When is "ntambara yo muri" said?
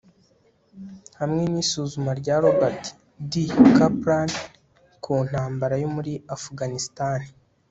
5.27-6.13